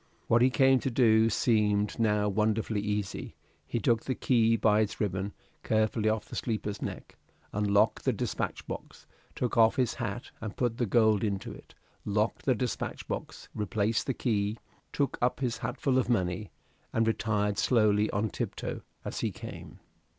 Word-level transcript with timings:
What 0.25 0.41
he 0.41 0.49
came 0.49 0.79
to 0.79 0.89
do 0.89 1.29
seemed 1.29 1.99
now 1.99 2.27
wonderfully 2.27 2.81
easy; 2.81 3.35
he 3.67 3.79
took 3.79 4.01
the 4.03 4.15
key 4.15 4.55
by 4.55 4.79
its 4.79 4.99
ribbon 4.99 5.31
carefully 5.61 6.09
off 6.09 6.25
the 6.25 6.35
sleeper's 6.35 6.81
neck; 6.81 7.17
unlocked 7.53 8.03
the 8.03 8.11
despatch 8.11 8.65
box, 8.65 9.05
took 9.35 9.57
off 9.57 9.75
his 9.75 9.93
hat, 9.93 10.31
put 10.55 10.77
the 10.77 10.87
gold 10.87 11.23
into 11.23 11.51
it, 11.51 11.75
locked 12.03 12.45
the 12.45 12.55
despatch 12.55 13.07
box, 13.07 13.47
replaced 13.53 14.07
the 14.07 14.15
key, 14.15 14.57
took 14.91 15.19
up 15.21 15.39
his 15.39 15.59
hatful 15.59 15.99
of 15.99 16.09
money, 16.09 16.49
and 16.91 17.05
retired 17.05 17.59
slowly 17.59 18.09
on 18.09 18.31
tiptoe 18.31 18.81
as 19.05 19.19
he 19.19 19.31
came. 19.31 19.77